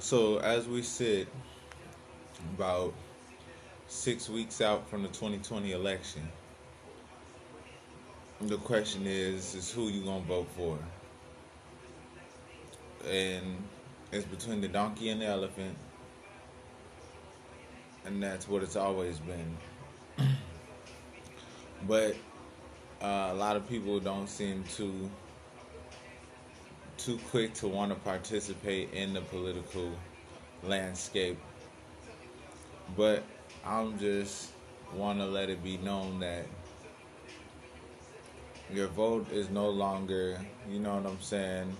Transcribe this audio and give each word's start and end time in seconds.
So 0.00 0.38
as 0.38 0.68
we 0.68 0.82
sit 0.82 1.26
about 2.54 2.94
six 3.88 4.28
weeks 4.28 4.60
out 4.60 4.88
from 4.88 5.02
the 5.02 5.08
2020 5.08 5.72
election, 5.72 6.22
the 8.40 8.58
question 8.58 9.06
is, 9.06 9.56
is 9.56 9.72
who 9.72 9.88
you 9.88 10.02
gonna 10.02 10.24
vote 10.24 10.46
for? 10.56 10.78
And 13.10 13.56
it's 14.12 14.24
between 14.24 14.60
the 14.60 14.68
donkey 14.68 15.08
and 15.08 15.20
the 15.20 15.26
elephant, 15.26 15.76
and 18.04 18.22
that's 18.22 18.48
what 18.48 18.62
it's 18.62 18.76
always 18.76 19.18
been. 19.18 19.56
but 21.88 22.14
uh, 23.02 23.30
a 23.32 23.34
lot 23.34 23.56
of 23.56 23.68
people 23.68 23.98
don't 23.98 24.28
seem 24.28 24.62
to 24.76 25.10
too 27.08 27.18
quick 27.30 27.54
to 27.54 27.66
want 27.66 27.90
to 27.90 27.98
participate 28.00 28.92
in 28.92 29.14
the 29.14 29.22
political 29.22 29.90
landscape. 30.62 31.38
But 32.98 33.22
I'm 33.64 33.98
just 33.98 34.50
want 34.92 35.18
to 35.18 35.24
let 35.24 35.48
it 35.48 35.64
be 35.64 35.78
known 35.78 36.20
that 36.20 36.44
your 38.70 38.88
vote 38.88 39.32
is 39.32 39.48
no 39.48 39.70
longer, 39.70 40.38
you 40.68 40.80
know 40.80 40.96
what 40.96 41.06
I'm 41.06 41.20
saying? 41.22 41.74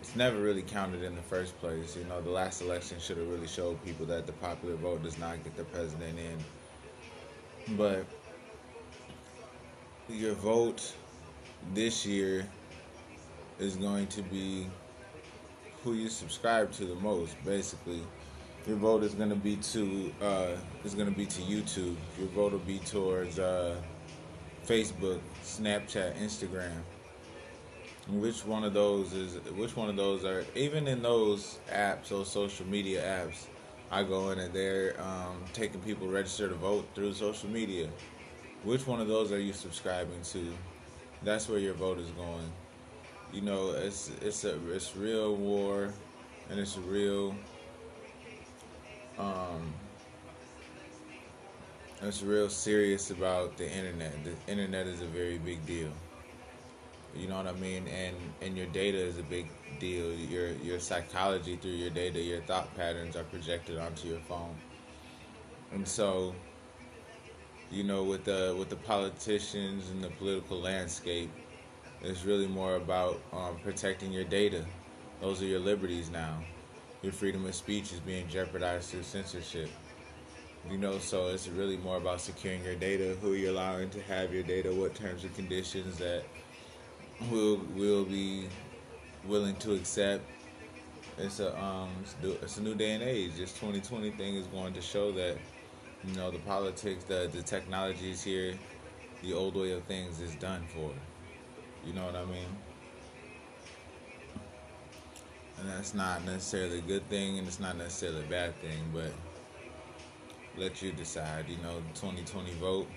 It's 0.00 0.16
never 0.16 0.40
really 0.40 0.62
counted 0.62 1.04
in 1.04 1.14
the 1.14 1.22
first 1.22 1.56
place. 1.60 1.96
You 1.96 2.02
know, 2.06 2.20
the 2.20 2.30
last 2.30 2.60
election 2.60 2.98
should 2.98 3.18
have 3.18 3.28
really 3.28 3.46
showed 3.46 3.80
people 3.84 4.04
that 4.06 4.26
the 4.26 4.32
popular 4.32 4.74
vote 4.74 5.04
does 5.04 5.16
not 5.16 5.44
get 5.44 5.56
the 5.56 5.62
president 5.62 6.18
in. 6.18 7.76
But 7.76 8.04
your 10.08 10.34
vote 10.34 10.92
this 11.72 12.04
year 12.04 12.48
is 13.60 13.76
going 13.76 14.08
to 14.08 14.22
be 14.22 14.66
who 15.84 15.94
you 15.94 16.08
subscribe 16.08 16.72
to 16.72 16.84
the 16.84 16.94
most, 16.96 17.34
basically. 17.44 18.00
Your 18.66 18.76
vote 18.76 19.02
is 19.02 19.14
going 19.14 19.30
to 19.30 19.36
be 19.36 19.56
to 19.56 20.12
uh, 20.22 20.56
is 20.84 20.94
to 20.94 21.04
be 21.06 21.26
to 21.26 21.42
YouTube. 21.42 21.96
Your 22.18 22.28
vote 22.28 22.52
will 22.52 22.60
be 22.60 22.78
towards 22.78 23.38
uh, 23.38 23.76
Facebook, 24.66 25.18
Snapchat, 25.42 26.16
Instagram. 26.18 26.82
Which 28.08 28.44
one 28.44 28.62
of 28.62 28.72
those 28.72 29.12
is? 29.12 29.34
Which 29.56 29.76
one 29.76 29.88
of 29.88 29.96
those 29.96 30.24
are? 30.24 30.44
Even 30.54 30.86
in 30.86 31.02
those 31.02 31.58
apps, 31.72 32.08
those 32.08 32.30
social 32.30 32.66
media 32.66 33.02
apps, 33.02 33.46
I 33.90 34.04
go 34.04 34.30
in 34.30 34.38
and 34.38 34.52
they're 34.54 34.94
um, 35.00 35.42
taking 35.52 35.80
people 35.80 36.06
register 36.06 36.48
to 36.48 36.54
vote 36.54 36.88
through 36.94 37.14
social 37.14 37.48
media. 37.48 37.88
Which 38.62 38.86
one 38.86 39.00
of 39.00 39.08
those 39.08 39.32
are 39.32 39.40
you 39.40 39.52
subscribing 39.52 40.22
to? 40.32 40.52
That's 41.24 41.48
where 41.48 41.58
your 41.58 41.74
vote 41.74 41.98
is 41.98 42.10
going. 42.10 42.52
You 43.32 43.40
know, 43.40 43.70
it's 43.70 44.10
it's 44.20 44.44
a 44.44 44.58
it's 44.70 44.94
real 44.94 45.34
war, 45.34 45.92
and 46.50 46.60
it's 46.60 46.76
real. 46.76 47.34
Um, 49.18 49.72
it's 52.02 52.22
real 52.22 52.50
serious 52.50 53.10
about 53.10 53.56
the 53.56 53.70
internet. 53.70 54.12
The 54.24 54.52
internet 54.52 54.86
is 54.86 55.00
a 55.00 55.06
very 55.06 55.38
big 55.38 55.64
deal. 55.64 55.90
You 57.14 57.28
know 57.28 57.36
what 57.36 57.46
I 57.46 57.52
mean? 57.52 57.88
And 57.88 58.16
and 58.42 58.56
your 58.56 58.66
data 58.66 58.98
is 58.98 59.16
a 59.16 59.22
big 59.22 59.48
deal. 59.78 60.12
Your 60.12 60.50
your 60.62 60.78
psychology 60.78 61.56
through 61.56 61.72
your 61.72 61.90
data, 61.90 62.20
your 62.20 62.42
thought 62.42 62.74
patterns 62.76 63.16
are 63.16 63.24
projected 63.24 63.78
onto 63.78 64.08
your 64.08 64.20
phone. 64.20 64.56
And 65.72 65.88
so, 65.88 66.34
you 67.70 67.82
know, 67.82 68.04
with 68.04 68.24
the 68.24 68.54
with 68.58 68.68
the 68.68 68.76
politicians 68.76 69.88
and 69.90 70.04
the 70.04 70.10
political 70.10 70.60
landscape, 70.60 71.30
it's 72.02 72.24
really 72.24 72.48
more 72.48 72.76
about 72.76 73.20
um, 73.32 73.56
protecting 73.62 74.12
your 74.12 74.24
data. 74.24 74.64
Those 75.20 75.40
are 75.40 75.46
your 75.46 75.60
liberties 75.60 76.10
now. 76.10 76.42
Your 77.02 77.12
freedom 77.12 77.46
of 77.46 77.54
speech 77.54 77.92
is 77.92 78.00
being 78.00 78.26
jeopardized 78.28 78.90
through 78.90 79.04
censorship. 79.04 79.70
You 80.70 80.78
know, 80.78 80.98
so 80.98 81.28
it's 81.28 81.48
really 81.48 81.76
more 81.76 81.96
about 81.96 82.20
securing 82.20 82.64
your 82.64 82.74
data, 82.74 83.16
who 83.20 83.34
you're 83.34 83.50
allowing 83.50 83.90
to 83.90 84.02
have 84.02 84.32
your 84.32 84.42
data, 84.42 84.72
what 84.72 84.94
terms 84.94 85.24
and 85.24 85.34
conditions 85.34 85.98
that 85.98 86.24
will 87.30 87.60
will 87.76 88.04
be 88.04 88.46
willing 89.26 89.56
to 89.56 89.74
accept. 89.74 90.24
It's 91.18 91.40
a 91.40 91.60
um, 91.60 91.90
it's 92.22 92.56
a 92.56 92.62
new 92.62 92.74
day 92.74 92.92
and 92.92 93.02
age. 93.02 93.32
This 93.36 93.52
2020 93.54 94.10
thing 94.12 94.36
is 94.36 94.46
going 94.48 94.72
to 94.74 94.80
show 94.80 95.12
that 95.12 95.36
you 96.04 96.14
know 96.14 96.30
the 96.30 96.38
politics, 96.40 97.04
the 97.04 97.28
the 97.32 97.42
technology 97.42 98.10
is 98.10 98.22
here. 98.22 98.54
The 99.22 99.32
old 99.34 99.56
way 99.56 99.72
of 99.72 99.84
things 99.84 100.20
is 100.20 100.34
done 100.36 100.64
for. 100.74 100.92
You 101.84 101.92
know 101.92 102.04
what 102.04 102.16
I 102.16 102.24
mean? 102.24 102.46
And 105.58 105.68
that's 105.68 105.94
not 105.94 106.24
necessarily 106.24 106.78
a 106.78 106.82
good 106.82 107.08
thing, 107.08 107.38
and 107.38 107.46
it's 107.46 107.60
not 107.60 107.76
necessarily 107.76 108.24
a 108.24 108.28
bad 108.28 108.54
thing, 108.60 108.80
but 108.92 109.12
let 110.56 110.82
you 110.82 110.92
decide. 110.92 111.48
You 111.48 111.56
know, 111.58 111.82
2020 111.94 112.52
vote. 112.54 112.88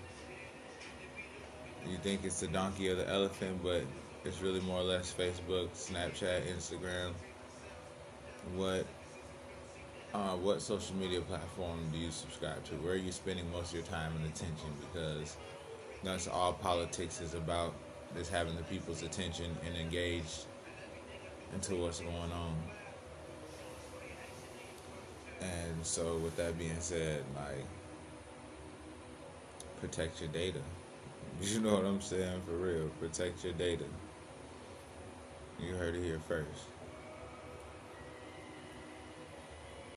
You 1.88 1.98
think 1.98 2.26
it's 2.26 2.40
the 2.40 2.48
donkey 2.48 2.90
or 2.90 2.96
the 2.96 3.08
elephant, 3.08 3.62
but 3.64 3.84
it's 4.24 4.42
really 4.42 4.62
more 4.62 4.80
or 4.80 4.84
less 4.84 5.14
Facebook, 5.14 5.70
Snapchat, 5.70 6.48
Instagram. 6.48 7.14
What 8.56 8.86
uh, 10.14 10.36
what 10.38 10.62
social 10.62 10.96
media 10.96 11.22
platform 11.22 11.80
do 11.92 11.98
you 11.98 12.10
subscribe 12.10 12.64
to? 12.66 12.76
Where 12.76 12.94
are 12.94 12.98
you 12.98 13.12
spending 13.12 13.52
most 13.52 13.70
of 13.70 13.76
your 13.76 13.84
time 13.84 14.14
and 14.16 14.26
attention? 14.26 14.70
Because 14.80 15.36
that's 16.04 16.28
all 16.28 16.54
politics 16.54 17.22
is 17.22 17.34
about 17.34 17.74
is 18.18 18.30
having 18.30 18.56
the 18.56 18.64
people's 18.64 19.04
attention 19.04 19.56
and 19.66 19.76
engaged 19.78 20.46
into 21.54 21.76
what's 21.76 22.00
going 22.00 22.32
on. 22.32 22.56
And 25.42 25.86
so, 25.86 26.18
with 26.18 26.36
that 26.38 26.58
being 26.58 26.80
said, 26.80 27.24
like, 27.36 27.66
protect 29.80 30.22
your 30.22 30.30
data. 30.30 30.60
You 31.42 31.60
know 31.60 31.76
what 31.76 31.84
I'm 31.84 32.00
saying? 32.00 32.42
For 32.46 32.54
real. 32.54 32.88
Protect 33.02 33.44
your 33.44 33.52
data. 33.54 33.84
You 35.60 35.76
heard 35.76 35.96
it 35.96 36.02
here 36.02 36.22
first. 36.30 36.48